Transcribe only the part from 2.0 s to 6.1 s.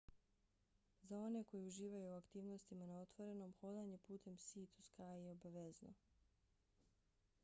u aktivnostima na otvorenom hodanje putem sea-to-sky je obavezno